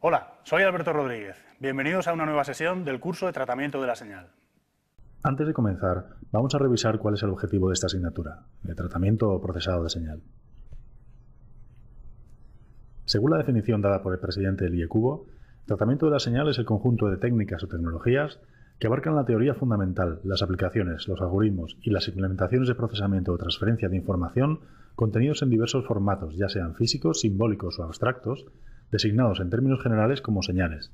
Hola, 0.00 0.40
soy 0.42 0.62
Alberto 0.64 0.92
Rodríguez. 0.92 1.36
Bienvenidos 1.60 2.08
a 2.08 2.12
una 2.12 2.26
nueva 2.26 2.42
sesión 2.42 2.84
del 2.84 2.98
curso 2.98 3.26
de 3.26 3.32
tratamiento 3.32 3.80
de 3.80 3.86
la 3.86 3.94
señal. 3.94 4.30
Antes 5.22 5.46
de 5.46 5.52
comenzar, 5.52 6.16
vamos 6.32 6.54
a 6.54 6.58
revisar 6.58 6.98
cuál 6.98 7.14
es 7.14 7.22
el 7.22 7.30
objetivo 7.30 7.68
de 7.68 7.74
esta 7.74 7.86
asignatura, 7.86 8.40
el 8.66 8.74
tratamiento 8.74 9.30
o 9.30 9.40
procesado 9.40 9.84
de 9.84 9.90
señal. 9.90 10.22
Según 13.04 13.30
la 13.30 13.38
definición 13.38 13.82
dada 13.82 14.02
por 14.02 14.12
el 14.12 14.18
presidente 14.18 14.64
del 14.64 14.74
IECUBO, 14.74 15.26
tratamiento 15.66 16.06
de 16.06 16.12
la 16.12 16.18
señal 16.18 16.48
es 16.48 16.58
el 16.58 16.64
conjunto 16.64 17.06
de 17.06 17.18
técnicas 17.18 17.62
o 17.62 17.68
tecnologías 17.68 18.40
que 18.80 18.86
abarcan 18.86 19.14
la 19.14 19.26
teoría 19.26 19.54
fundamental, 19.54 20.20
las 20.24 20.40
aplicaciones, 20.40 21.06
los 21.06 21.20
algoritmos 21.20 21.76
y 21.82 21.90
las 21.90 22.08
implementaciones 22.08 22.66
de 22.66 22.74
procesamiento 22.74 23.30
o 23.30 23.36
transferencia 23.36 23.90
de 23.90 23.96
información 23.96 24.60
contenidos 24.96 25.42
en 25.42 25.50
diversos 25.50 25.86
formatos, 25.86 26.34
ya 26.36 26.48
sean 26.48 26.74
físicos, 26.74 27.20
simbólicos 27.20 27.78
o 27.78 27.84
abstractos, 27.84 28.46
designados 28.90 29.40
en 29.40 29.50
términos 29.50 29.82
generales 29.82 30.22
como 30.22 30.42
señales, 30.42 30.92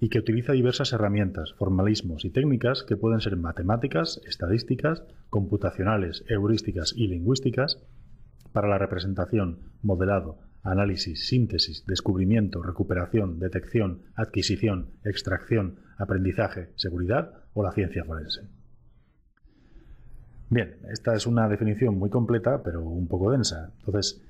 y 0.00 0.08
que 0.08 0.18
utiliza 0.18 0.54
diversas 0.54 0.92
herramientas, 0.92 1.54
formalismos 1.54 2.24
y 2.24 2.30
técnicas 2.30 2.82
que 2.82 2.96
pueden 2.96 3.20
ser 3.20 3.36
matemáticas, 3.36 4.20
estadísticas, 4.26 5.04
computacionales, 5.30 6.24
heurísticas 6.28 6.94
y 6.96 7.06
lingüísticas 7.06 7.78
para 8.52 8.68
la 8.68 8.78
representación, 8.78 9.60
modelado, 9.82 10.38
análisis, 10.62 11.28
síntesis, 11.28 11.84
descubrimiento, 11.86 12.62
recuperación, 12.62 13.38
detección, 13.38 14.02
adquisición, 14.14 14.90
extracción, 15.04 15.80
aprendizaje, 15.98 16.70
seguridad 16.76 17.32
o 17.54 17.62
la 17.62 17.72
ciencia 17.72 18.04
forense. 18.04 18.48
Bien, 20.48 20.76
esta 20.92 21.14
es 21.14 21.26
una 21.26 21.48
definición 21.48 21.96
muy 21.96 22.10
completa, 22.10 22.62
pero 22.62 22.82
un 22.82 23.06
poco 23.06 23.30
densa. 23.30 23.72
Entonces, 23.78 24.20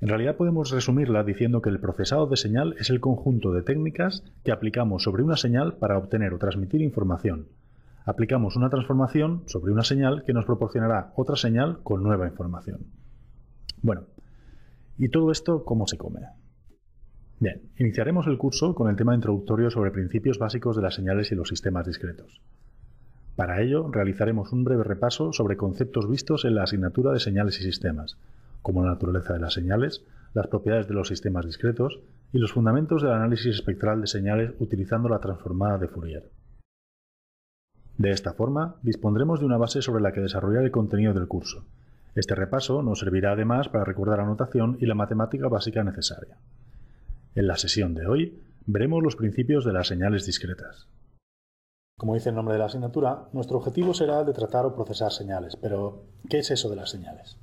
en 0.00 0.08
realidad 0.08 0.36
podemos 0.36 0.70
resumirla 0.70 1.22
diciendo 1.22 1.62
que 1.62 1.70
el 1.70 1.80
procesado 1.80 2.26
de 2.26 2.36
señal 2.36 2.74
es 2.78 2.90
el 2.90 3.00
conjunto 3.00 3.52
de 3.52 3.62
técnicas 3.62 4.24
que 4.44 4.52
aplicamos 4.52 5.02
sobre 5.02 5.22
una 5.22 5.36
señal 5.36 5.76
para 5.76 5.98
obtener 5.98 6.34
o 6.34 6.38
transmitir 6.38 6.80
información. 6.82 7.48
Aplicamos 8.04 8.56
una 8.56 8.70
transformación 8.70 9.42
sobre 9.46 9.72
una 9.72 9.84
señal 9.84 10.22
que 10.24 10.32
nos 10.32 10.44
proporcionará 10.44 11.12
otra 11.16 11.36
señal 11.36 11.80
con 11.82 12.02
nueva 12.02 12.26
información. 12.26 12.86
Bueno, 13.82 14.02
¿y 14.98 15.08
todo 15.08 15.30
esto 15.30 15.64
cómo 15.64 15.86
se 15.86 15.98
come? 15.98 16.20
Bien, 17.38 17.62
iniciaremos 17.78 18.26
el 18.26 18.38
curso 18.38 18.74
con 18.74 18.88
el 18.88 18.96
tema 18.96 19.14
introductorio 19.14 19.70
sobre 19.70 19.90
principios 19.90 20.38
básicos 20.38 20.76
de 20.76 20.82
las 20.82 20.94
señales 20.94 21.30
y 21.32 21.34
los 21.34 21.48
sistemas 21.48 21.86
discretos. 21.86 22.40
Para 23.36 23.60
ello, 23.60 23.90
realizaremos 23.92 24.52
un 24.52 24.64
breve 24.64 24.82
repaso 24.82 25.32
sobre 25.34 25.58
conceptos 25.58 26.08
vistos 26.08 26.46
en 26.46 26.54
la 26.54 26.62
asignatura 26.62 27.12
de 27.12 27.20
señales 27.20 27.60
y 27.60 27.64
sistemas, 27.64 28.16
como 28.62 28.82
la 28.82 28.92
naturaleza 28.92 29.34
de 29.34 29.40
las 29.40 29.52
señales, 29.52 30.02
las 30.32 30.46
propiedades 30.46 30.88
de 30.88 30.94
los 30.94 31.08
sistemas 31.08 31.44
discretos 31.44 32.00
y 32.32 32.38
los 32.38 32.52
fundamentos 32.52 33.02
del 33.02 33.12
análisis 33.12 33.54
espectral 33.54 34.00
de 34.00 34.06
señales 34.06 34.54
utilizando 34.58 35.10
la 35.10 35.20
transformada 35.20 35.76
de 35.76 35.88
Fourier. 35.88 36.30
De 37.98 38.10
esta 38.10 38.32
forma, 38.32 38.76
dispondremos 38.82 39.40
de 39.40 39.46
una 39.46 39.56
base 39.56 39.82
sobre 39.82 40.02
la 40.02 40.12
que 40.12 40.20
desarrollar 40.20 40.64
el 40.64 40.70
contenido 40.70 41.14
del 41.14 41.28
curso. 41.28 41.64
Este 42.16 42.34
repaso 42.34 42.82
nos 42.82 43.00
servirá 43.00 43.32
además 43.32 43.68
para 43.68 43.84
recordar 43.84 44.18
la 44.18 44.24
notación 44.24 44.78
y 44.80 44.86
la 44.86 44.94
matemática 44.94 45.48
básica 45.48 45.84
necesaria. 45.84 46.38
En 47.34 47.46
la 47.46 47.58
sesión 47.58 47.94
de 47.94 48.06
hoy 48.06 48.42
veremos 48.64 49.02
los 49.02 49.16
principios 49.16 49.66
de 49.66 49.74
las 49.74 49.86
señales 49.86 50.24
discretas. 50.24 50.88
Como 51.98 52.14
dice 52.14 52.30
el 52.30 52.34
nombre 52.34 52.54
de 52.54 52.60
la 52.60 52.66
asignatura, 52.66 53.28
nuestro 53.34 53.58
objetivo 53.58 53.92
será 53.92 54.20
el 54.20 54.26
de 54.26 54.32
tratar 54.32 54.64
o 54.64 54.74
procesar 54.74 55.12
señales, 55.12 55.56
pero 55.56 56.04
¿qué 56.30 56.38
es 56.38 56.50
eso 56.50 56.70
de 56.70 56.76
las 56.76 56.88
señales? 56.88 57.36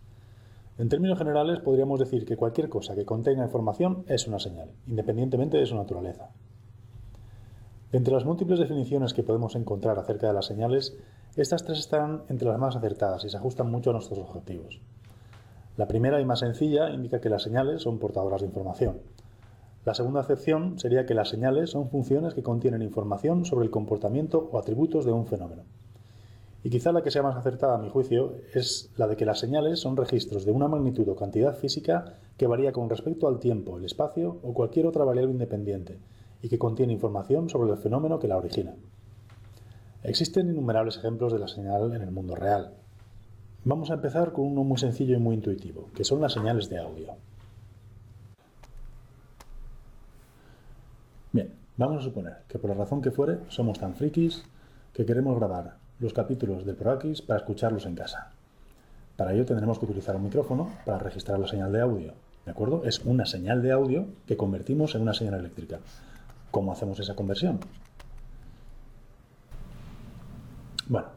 En 0.80 0.90
términos 0.90 1.20
generales, 1.20 1.60
podríamos 1.60 2.00
decir 2.00 2.26
que 2.26 2.36
cualquier 2.36 2.68
cosa 2.68 2.96
que 2.96 3.06
contenga 3.06 3.46
información 3.46 4.04
es 4.08 4.28
una 4.28 4.40
señal, 4.40 4.72
independientemente 4.88 5.58
de 5.58 5.68
su 5.68 5.76
naturaleza. 5.76 6.32
Entre 7.92 8.12
las 8.12 8.26
múltiples 8.26 8.58
definiciones 8.58 9.14
que 9.14 9.22
podemos 9.22 9.56
encontrar 9.56 10.00
acerca 10.00 10.26
de 10.26 10.34
las 10.34 10.48
señales, 10.48 10.98
estas 11.42 11.64
tres 11.64 11.80
están 11.80 12.24
entre 12.30 12.48
las 12.48 12.60
más 12.60 12.76
acertadas 12.76 13.26
y 13.26 13.30
se 13.30 13.38
ajustan 13.38 13.72
mucho 13.72 13.90
a 13.90 13.94
nuestros 13.94 14.20
objetivos. 14.20 14.80
La 15.78 15.88
primera 15.88 16.22
y 16.22 16.26
más 16.26 16.40
sencilla 16.40 16.92
indica 16.92 17.20
que 17.20 17.30
las 17.30 17.42
señales 17.42 17.82
son 17.82 17.98
portadoras 17.98 18.42
de 18.42 18.48
información. 18.48 19.00
La 19.86 19.96
segunda 19.96 20.20
acepción 20.20 20.78
sería 20.78 21.08
que 21.08 21.16
las 21.16 21.30
señales 21.30 21.72
son 21.72 21.90
funciones 21.90 22.36
que 22.36 22.44
contienen 22.44 22.84
información 22.84 23.46
sobre 23.46 23.66
el 23.66 23.72
comportamiento 23.72 24.48
o 24.52 24.60
atributos 24.60 25.06
de 25.06 25.12
un 25.12 25.26
fenómeno. 25.26 25.64
Y 26.64 26.70
quizá 26.70 26.92
la 26.92 27.02
que 27.02 27.10
sea 27.10 27.24
más 27.24 27.36
acertada 27.36 27.76
a 27.76 27.80
mi 27.80 27.90
juicio 27.90 28.36
es 28.54 28.92
la 28.96 29.08
de 29.08 29.18
que 29.18 29.26
las 29.26 29.40
señales 29.40 29.80
son 29.80 29.98
registros 29.98 30.46
de 30.46 30.52
una 30.52 30.68
magnitud 30.68 31.10
o 31.10 31.16
cantidad 31.16 31.58
física 31.58 32.14
que 32.38 32.48
varía 32.48 32.72
con 32.72 32.90
respecto 32.90 33.28
al 33.28 33.40
tiempo, 33.40 33.78
el 33.78 33.86
espacio 33.86 34.40
o 34.44 34.54
cualquier 34.54 34.86
otra 34.86 35.04
variable 35.04 35.34
independiente 35.34 35.98
y 36.42 36.48
que 36.48 36.60
contiene 36.60 36.94
información 36.94 37.50
sobre 37.50 37.72
el 37.72 37.78
fenómeno 37.78 38.20
que 38.20 38.28
la 38.28 38.38
origina. 38.38 38.76
Existen 40.04 40.50
innumerables 40.50 40.98
ejemplos 40.98 41.32
de 41.32 41.40
la 41.40 41.48
señal 41.48 41.94
en 41.94 42.02
el 42.02 42.12
mundo 42.12 42.36
real. 42.36 42.74
Vamos 43.64 43.90
a 43.90 43.94
empezar 43.94 44.34
con 44.34 44.46
uno 44.46 44.66
muy 44.66 44.78
sencillo 44.78 45.16
y 45.16 45.20
muy 45.20 45.36
intuitivo, 45.36 45.90
que 45.96 46.04
son 46.04 46.20
las 46.20 46.34
señales 46.34 46.70
de 46.70 46.78
audio. 46.78 47.16
Bien, 51.32 51.54
vamos 51.78 52.02
a 52.02 52.04
suponer 52.04 52.40
que 52.50 52.60
por 52.60 52.70
la 52.70 52.76
razón 52.76 53.02
que 53.02 53.12
fuere 53.12 53.40
somos 53.48 53.80
tan 53.80 53.96
frikis 53.96 54.44
que 54.94 55.06
queremos 55.06 55.38
grabar 55.38 55.78
los 56.00 56.12
capítulos 56.12 56.66
del 56.66 56.76
ProAquis 56.76 57.22
para 57.22 57.40
escucharlos 57.40 57.86
en 57.86 57.96
casa. 57.96 58.34
Para 59.16 59.34
ello 59.34 59.46
tendremos 59.46 59.80
que 59.80 59.86
utilizar 59.86 60.18
un 60.18 60.24
micrófono 60.24 60.70
para 60.86 61.00
registrar 61.00 61.40
la 61.40 61.48
señal 61.48 61.72
de 61.72 61.80
audio. 61.80 62.14
¿De 62.46 62.52
acuerdo? 62.52 62.84
Es 62.84 63.00
una 63.06 63.26
señal 63.26 63.62
de 63.62 63.72
audio 63.72 64.08
que 64.28 64.36
convertimos 64.36 64.96
en 64.96 65.04
una 65.04 65.14
señal 65.14 65.36
eléctrica. 65.36 65.80
¿Cómo 66.52 66.74
hacemos 66.74 67.00
esa 67.00 67.16
conversión? 67.16 67.62
Bueno, 70.88 71.08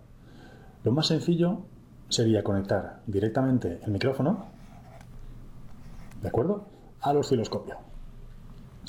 lo 0.87 0.93
más 0.93 1.09
sencillo 1.09 1.67
sería 2.09 2.45
conectar 2.45 3.03
directamente 3.09 3.81
el 3.85 3.91
micrófono, 3.91 4.47
¿de 6.23 6.29
acuerdo?, 6.29 6.69
al 7.01 7.17
osciloscopio 7.17 7.77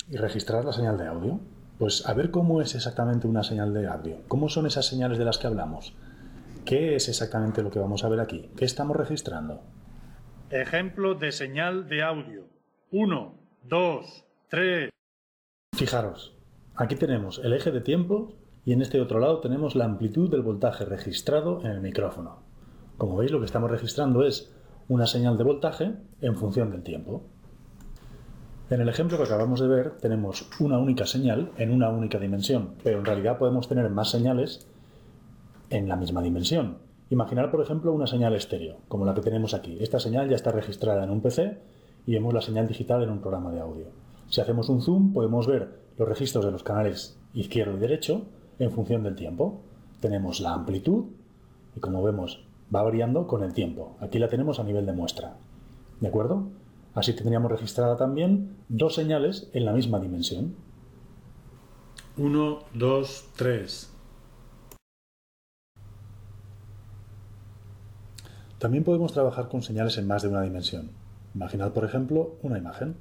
y 0.08 0.16
registrar 0.16 0.64
la 0.64 0.72
señal 0.72 0.96
de 0.96 1.08
audio. 1.08 1.40
Pues 1.76 2.06
a 2.06 2.14
ver 2.14 2.30
cómo 2.30 2.62
es 2.62 2.76
exactamente 2.76 3.26
una 3.26 3.42
señal 3.42 3.74
de 3.74 3.88
audio. 3.88 4.18
¿Cómo 4.28 4.48
son 4.48 4.66
esas 4.66 4.86
señales 4.86 5.18
de 5.18 5.24
las 5.24 5.38
que 5.38 5.48
hablamos? 5.48 5.92
¿Qué 6.64 6.94
es 6.94 7.08
exactamente 7.08 7.64
lo 7.64 7.70
que 7.72 7.80
vamos 7.80 8.04
a 8.04 8.08
ver 8.08 8.20
aquí? 8.20 8.48
¿Qué 8.56 8.64
estamos 8.64 8.96
registrando? 8.96 9.60
Ejemplo 10.50 11.16
de 11.16 11.32
señal 11.32 11.88
de 11.88 12.04
audio. 12.04 12.44
1, 12.92 13.34
2, 13.64 14.24
3. 14.50 14.90
Fijaros, 15.76 16.36
aquí 16.76 16.94
tenemos 16.94 17.40
el 17.42 17.54
eje 17.54 17.72
de 17.72 17.80
tiempo 17.80 18.37
y 18.68 18.72
en 18.74 18.82
este 18.82 19.00
otro 19.00 19.18
lado 19.18 19.38
tenemos 19.38 19.76
la 19.76 19.86
amplitud 19.86 20.28
del 20.28 20.42
voltaje 20.42 20.84
registrado 20.84 21.62
en 21.64 21.70
el 21.70 21.80
micrófono. 21.80 22.40
Como 22.98 23.16
veis, 23.16 23.30
lo 23.30 23.38
que 23.38 23.46
estamos 23.46 23.70
registrando 23.70 24.26
es 24.26 24.52
una 24.88 25.06
señal 25.06 25.38
de 25.38 25.44
voltaje 25.44 25.94
en 26.20 26.36
función 26.36 26.70
del 26.70 26.82
tiempo. 26.82 27.22
En 28.68 28.82
el 28.82 28.90
ejemplo 28.90 29.16
que 29.16 29.22
acabamos 29.22 29.60
de 29.60 29.68
ver 29.68 29.92
tenemos 29.92 30.50
una 30.60 30.76
única 30.76 31.06
señal 31.06 31.50
en 31.56 31.72
una 31.72 31.88
única 31.88 32.18
dimensión, 32.18 32.74
pero 32.84 32.98
en 32.98 33.06
realidad 33.06 33.38
podemos 33.38 33.68
tener 33.68 33.88
más 33.88 34.10
señales 34.10 34.66
en 35.70 35.88
la 35.88 35.96
misma 35.96 36.20
dimensión. 36.20 36.76
Imaginar, 37.08 37.50
por 37.50 37.62
ejemplo, 37.62 37.94
una 37.94 38.06
señal 38.06 38.34
estéreo, 38.34 38.80
como 38.88 39.06
la 39.06 39.14
que 39.14 39.22
tenemos 39.22 39.54
aquí. 39.54 39.78
Esta 39.80 39.98
señal 39.98 40.28
ya 40.28 40.36
está 40.36 40.52
registrada 40.52 41.04
en 41.04 41.08
un 41.08 41.22
PC 41.22 41.56
y 42.04 42.12
vemos 42.12 42.34
la 42.34 42.42
señal 42.42 42.68
digital 42.68 43.02
en 43.02 43.08
un 43.08 43.22
programa 43.22 43.50
de 43.50 43.60
audio. 43.60 43.86
Si 44.28 44.42
hacemos 44.42 44.68
un 44.68 44.82
zoom 44.82 45.14
podemos 45.14 45.46
ver 45.46 45.70
los 45.96 46.06
registros 46.06 46.44
de 46.44 46.50
los 46.50 46.62
canales 46.62 47.18
izquierdo 47.32 47.74
y 47.74 47.80
derecho 47.80 48.26
en 48.58 48.70
función 48.70 49.02
del 49.02 49.16
tiempo. 49.16 49.60
Tenemos 50.00 50.40
la 50.40 50.54
amplitud 50.54 51.06
y 51.76 51.80
como 51.80 52.02
vemos 52.02 52.44
va 52.74 52.82
variando 52.82 53.26
con 53.26 53.42
el 53.42 53.52
tiempo. 53.52 53.96
Aquí 54.00 54.18
la 54.18 54.28
tenemos 54.28 54.58
a 54.60 54.64
nivel 54.64 54.86
de 54.86 54.92
muestra. 54.92 55.36
¿De 56.00 56.08
acuerdo? 56.08 56.48
Así 56.94 57.12
tendríamos 57.12 57.50
registrada 57.50 57.96
también 57.96 58.56
dos 58.68 58.94
señales 58.94 59.48
en 59.52 59.64
la 59.64 59.72
misma 59.72 60.00
dimensión. 60.00 60.54
1, 62.16 62.58
2, 62.74 63.28
3. 63.36 63.94
También 68.58 68.82
podemos 68.82 69.12
trabajar 69.12 69.48
con 69.48 69.62
señales 69.62 69.98
en 69.98 70.08
más 70.08 70.22
de 70.22 70.28
una 70.28 70.42
dimensión. 70.42 70.90
Imaginad, 71.34 71.72
por 71.72 71.84
ejemplo, 71.84 72.36
una 72.42 72.58
imagen. 72.58 72.96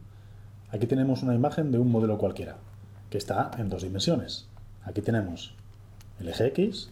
Aquí 0.69 0.85
tenemos 0.85 1.23
una 1.23 1.33
imagen 1.33 1.71
de 1.71 1.79
un 1.79 1.91
modelo 1.91 2.19
cualquiera, 2.19 2.57
que 3.09 3.17
está 3.17 3.49
en 3.57 3.69
dos 3.69 3.81
dimensiones. 3.81 4.49
Aquí 4.87 5.01
tenemos 5.01 5.53
el 6.17 6.29
eje 6.29 6.47
X 6.47 6.91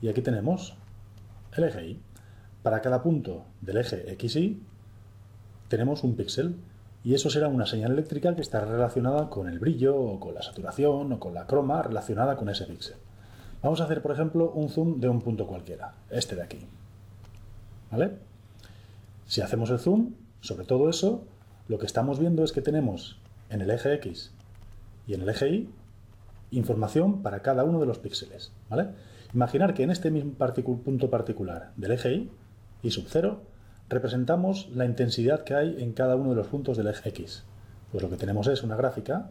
y 0.00 0.08
aquí 0.08 0.22
tenemos 0.22 0.76
el 1.56 1.64
eje 1.64 1.86
Y. 1.88 2.00
Para 2.62 2.80
cada 2.80 3.02
punto 3.02 3.44
del 3.60 3.78
eje 3.78 4.16
XY 4.16 4.62
tenemos 5.66 6.04
un 6.04 6.14
píxel 6.14 6.54
y 7.02 7.14
eso 7.14 7.30
será 7.30 7.48
una 7.48 7.66
señal 7.66 7.92
eléctrica 7.92 8.36
que 8.36 8.42
está 8.42 8.64
relacionada 8.64 9.28
con 9.28 9.48
el 9.48 9.58
brillo 9.58 9.96
o 9.96 10.20
con 10.20 10.34
la 10.34 10.42
saturación 10.42 11.12
o 11.12 11.18
con 11.18 11.34
la 11.34 11.48
croma 11.48 11.82
relacionada 11.82 12.36
con 12.36 12.48
ese 12.48 12.64
píxel. 12.64 12.96
Vamos 13.60 13.80
a 13.80 13.84
hacer, 13.84 14.02
por 14.02 14.12
ejemplo, 14.12 14.52
un 14.52 14.68
zoom 14.68 15.00
de 15.00 15.08
un 15.08 15.20
punto 15.20 15.48
cualquiera, 15.48 15.94
este 16.10 16.36
de 16.36 16.42
aquí. 16.42 16.60
¿Vale? 17.90 18.18
Si 19.26 19.40
hacemos 19.40 19.70
el 19.70 19.80
zoom 19.80 20.14
sobre 20.40 20.64
todo 20.64 20.88
eso, 20.88 21.24
lo 21.66 21.80
que 21.80 21.86
estamos 21.86 22.20
viendo 22.20 22.44
es 22.44 22.52
que 22.52 22.62
tenemos 22.62 23.18
en 23.50 23.62
el 23.62 23.70
eje 23.70 23.94
X 23.94 24.30
y 25.08 25.14
en 25.14 25.22
el 25.22 25.28
eje 25.28 25.48
Y 25.48 25.70
información 26.52 27.22
para 27.22 27.40
cada 27.40 27.64
uno 27.64 27.80
de 27.80 27.86
los 27.86 27.98
píxeles. 27.98 28.52
Imaginar 29.34 29.74
que 29.74 29.82
en 29.82 29.90
este 29.90 30.10
mismo 30.10 30.34
punto 30.34 31.10
particular 31.10 31.72
del 31.76 31.92
eje 31.92 32.12
Y, 32.12 32.30
Y 32.82 32.90
sub 32.90 33.06
0, 33.08 33.42
representamos 33.88 34.68
la 34.74 34.84
intensidad 34.84 35.44
que 35.44 35.54
hay 35.54 35.82
en 35.82 35.92
cada 35.92 36.16
uno 36.16 36.30
de 36.30 36.36
los 36.36 36.46
puntos 36.46 36.76
del 36.76 36.88
eje 36.88 37.08
X. 37.08 37.44
Pues 37.90 38.02
lo 38.02 38.10
que 38.10 38.16
tenemos 38.16 38.46
es 38.46 38.62
una 38.62 38.76
gráfica 38.76 39.30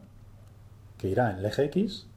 que 0.98 1.10
irá 1.10 1.32
en 1.32 1.38
el 1.38 1.46
eje 1.46 1.66
X 1.66 2.08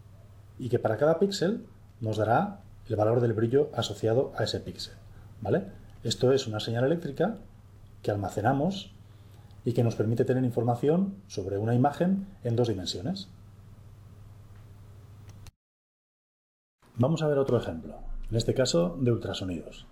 y 0.59 0.69
que 0.69 0.79
para 0.79 0.97
cada 0.97 1.19
píxel 1.19 1.65
nos 2.01 2.17
dará 2.17 2.61
el 2.89 2.97
valor 2.97 3.21
del 3.21 3.33
brillo 3.33 3.71
asociado 3.75 4.33
a 4.37 4.45
ese 4.45 4.61
píxel. 4.61 4.95
¿vale? 5.41 5.65
Esto 6.03 6.33
es 6.33 6.47
una 6.47 6.61
señal 6.61 6.85
eléctrica 6.85 7.37
que 8.03 8.11
almacenamos 8.11 8.93
y 9.65 9.73
que 9.73 9.83
nos 9.83 9.95
permite 9.95 10.25
tener 10.25 10.45
información 10.45 11.15
sobre 11.27 11.59
una 11.59 11.75
imagen 11.75 12.27
en 12.45 12.56
dos 12.56 12.69
dimensiones. 12.69 13.29
Vamos 16.96 17.23
a 17.23 17.26
ver 17.26 17.38
otro 17.38 17.58
ejemplo, 17.58 17.96
en 18.31 18.37
este 18.37 18.55
caso 18.55 18.96
de 19.00 19.11
ultrasonidos. 19.11 19.85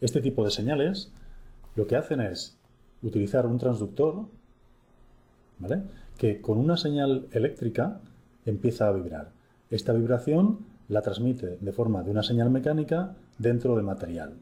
Este 0.00 0.22
tipo 0.22 0.42
de 0.42 0.50
señales 0.50 1.12
lo 1.76 1.86
que 1.86 1.96
hacen 1.96 2.22
es 2.22 2.56
utilizar 3.02 3.44
un 3.44 3.58
transductor 3.58 4.24
que 6.16 6.40
con 6.40 6.56
una 6.56 6.78
señal 6.78 7.26
eléctrica 7.32 8.00
empieza 8.46 8.88
a 8.88 8.92
vibrar. 8.92 9.32
Esta 9.70 9.92
vibración 9.92 10.60
la 10.88 11.02
transmite 11.02 11.58
de 11.60 11.72
forma 11.72 12.02
de 12.02 12.12
una 12.12 12.22
señal 12.22 12.48
mecánica 12.48 13.14
dentro 13.36 13.76
del 13.76 13.84
material, 13.84 14.32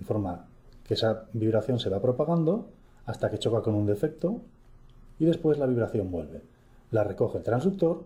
de 0.00 0.04
forma 0.04 0.46
que 0.82 0.94
esa 0.94 1.26
vibración 1.34 1.78
se 1.78 1.88
va 1.88 2.02
propagando 2.02 2.68
hasta 3.06 3.30
que 3.30 3.38
choca 3.38 3.62
con 3.62 3.76
un 3.76 3.86
defecto 3.86 4.40
y 5.20 5.26
después 5.26 5.56
la 5.56 5.66
vibración 5.66 6.10
vuelve. 6.10 6.42
La 6.90 7.04
recoge 7.04 7.38
el 7.38 7.44
transductor 7.44 8.02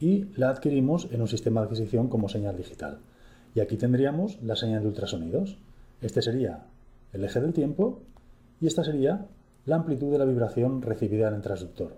y 0.00 0.26
la 0.36 0.50
adquirimos 0.50 1.08
en 1.10 1.20
un 1.20 1.28
sistema 1.28 1.60
de 1.60 1.66
adquisición 1.66 2.08
como 2.08 2.28
señal 2.28 2.56
digital. 2.56 3.00
Y 3.54 3.60
aquí 3.60 3.76
tendríamos 3.76 4.42
la 4.42 4.56
señal 4.56 4.82
de 4.82 4.88
ultrasonidos. 4.88 5.58
Este 6.00 6.22
sería 6.22 6.66
el 7.12 7.24
eje 7.24 7.40
del 7.40 7.52
tiempo 7.52 8.02
y 8.60 8.66
esta 8.66 8.84
sería 8.84 9.28
la 9.66 9.76
amplitud 9.76 10.10
de 10.10 10.18
la 10.18 10.24
vibración 10.24 10.82
recibida 10.82 11.28
en 11.28 11.34
el 11.34 11.42
transductor. 11.42 11.96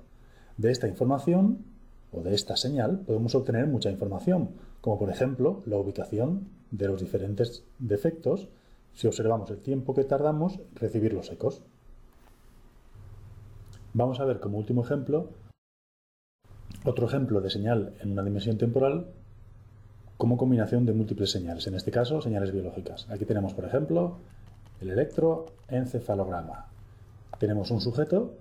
De 0.56 0.70
esta 0.70 0.88
información 0.88 1.64
o 2.12 2.20
de 2.20 2.34
esta 2.34 2.56
señal 2.56 3.00
podemos 3.00 3.34
obtener 3.34 3.66
mucha 3.66 3.90
información, 3.90 4.50
como 4.80 4.98
por 4.98 5.10
ejemplo 5.10 5.62
la 5.66 5.76
ubicación 5.76 6.48
de 6.70 6.88
los 6.88 7.00
diferentes 7.00 7.64
defectos 7.78 8.48
si 8.94 9.06
observamos 9.06 9.50
el 9.50 9.58
tiempo 9.58 9.94
que 9.94 10.04
tardamos 10.04 10.54
en 10.54 10.76
recibir 10.76 11.12
los 11.12 11.30
ecos. 11.30 11.62
Vamos 13.92 14.20
a 14.20 14.24
ver 14.24 14.40
como 14.40 14.58
último 14.58 14.82
ejemplo 14.82 15.30
otro 16.86 17.06
ejemplo 17.06 17.40
de 17.40 17.50
señal 17.50 17.94
en 18.00 18.12
una 18.12 18.22
dimensión 18.22 18.58
temporal 18.58 19.06
como 20.16 20.36
combinación 20.36 20.86
de 20.86 20.92
múltiples 20.92 21.30
señales, 21.30 21.66
en 21.66 21.74
este 21.74 21.90
caso 21.90 22.22
señales 22.22 22.52
biológicas. 22.52 23.06
Aquí 23.10 23.24
tenemos, 23.24 23.54
por 23.54 23.64
ejemplo, 23.64 24.18
el 24.80 24.90
electroencefalograma. 24.90 26.66
Tenemos 27.38 27.70
un 27.70 27.80
sujeto 27.80 28.34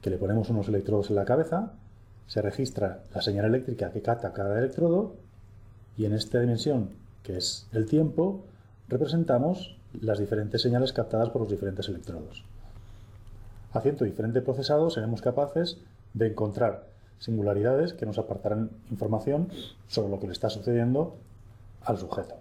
que 0.00 0.10
le 0.10 0.18
ponemos 0.18 0.48
unos 0.50 0.68
electrodos 0.68 1.10
en 1.10 1.16
la 1.16 1.24
cabeza, 1.24 1.72
se 2.26 2.42
registra 2.42 3.02
la 3.14 3.20
señal 3.20 3.44
eléctrica 3.44 3.92
que 3.92 4.02
capta 4.02 4.32
cada 4.32 4.58
electrodo 4.58 5.14
y 5.96 6.06
en 6.06 6.14
esta 6.14 6.40
dimensión, 6.40 6.90
que 7.22 7.36
es 7.36 7.68
el 7.72 7.86
tiempo, 7.86 8.44
representamos 8.88 9.76
las 10.00 10.18
diferentes 10.18 10.62
señales 10.62 10.92
captadas 10.92 11.30
por 11.30 11.42
los 11.42 11.50
diferentes 11.50 11.88
electrodos. 11.88 12.44
Haciendo 13.72 14.04
diferente 14.04 14.40
procesado 14.40 14.90
seremos 14.90 15.20
capaces 15.20 15.78
de 16.14 16.28
encontrar 16.28 16.93
singularidades 17.18 17.92
que 17.92 18.06
nos 18.06 18.18
apartarán 18.18 18.70
información 18.90 19.48
sobre 19.86 20.10
lo 20.10 20.20
que 20.20 20.26
le 20.26 20.32
está 20.32 20.50
sucediendo 20.50 21.16
al 21.82 21.98
sujeto. 21.98 22.36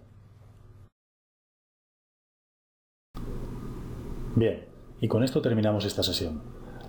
Bien, 4.35 4.65
y 4.99 5.07
con 5.07 5.23
esto 5.23 5.41
terminamos 5.41 5.85
esta 5.85 6.01
sesión. 6.01 6.41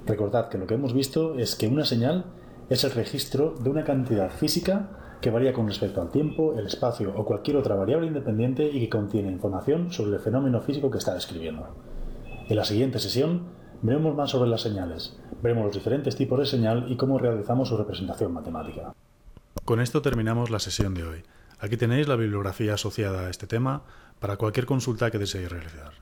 Recordad 0.07 0.49
que 0.49 0.59
lo 0.59 0.67
que 0.67 0.75
hemos 0.75 0.95
visto 0.95 1.39
es 1.39 1.57
que 1.57 1.69
una 1.69 1.85
señal 1.85 2.27
es 2.71 2.85
el 2.85 2.93
registro 2.93 3.55
de 3.55 3.71
una 3.71 3.85
cantidad 3.85 4.31
física 4.31 5.19
que 5.21 5.31
varía 5.31 5.53
con 5.53 5.67
respecto 5.67 6.01
al 6.03 6.11
tiempo, 6.11 6.55
el 6.59 6.67
espacio 6.67 7.15
o 7.17 7.25
cualquier 7.25 7.57
otra 7.57 7.75
variable 7.75 8.07
independiente 8.07 8.67
y 8.67 8.81
que 8.81 8.91
contiene 8.91 9.31
información 9.31 9.91
sobre 9.91 10.17
el 10.17 10.21
fenómeno 10.21 10.61
físico 10.61 10.91
que 10.91 10.99
está 10.99 11.15
describiendo. 11.15 11.69
En 12.49 12.57
la 12.57 12.65
siguiente 12.65 12.99
sesión 12.99 13.47
veremos 13.81 14.15
más 14.15 14.31
sobre 14.31 14.51
las 14.51 14.61
señales, 14.61 15.19
veremos 15.45 15.67
los 15.67 15.75
diferentes 15.75 16.17
tipos 16.17 16.39
de 16.39 16.47
señal 16.47 16.87
y 16.91 16.97
cómo 16.97 17.19
realizamos 17.19 17.69
su 17.69 17.77
representación 17.77 18.33
matemática. 18.33 18.95
Con 19.67 19.79
esto 19.81 20.01
terminamos 20.01 20.49
la 20.49 20.59
sesión 20.59 20.95
de 20.95 21.05
hoy. 21.05 21.23
Aquí 21.61 21.77
tenéis 21.77 22.09
la 22.09 22.17
bibliografía 22.17 22.75
asociada 22.75 23.27
a 23.27 23.31
este 23.31 23.47
tema 23.47 23.83
para 24.21 24.39
cualquier 24.39 24.65
consulta 24.65 25.11
que 25.11 25.19
deseéis 25.19 25.51
realizar. 25.51 25.93